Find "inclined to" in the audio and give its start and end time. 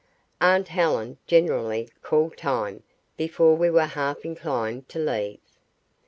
4.25-4.97